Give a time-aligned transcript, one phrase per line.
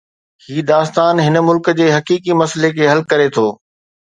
[0.45, 3.47] هي داستان هن ملڪ جي حقيقي مسئلي کي حل ڪري ٿو.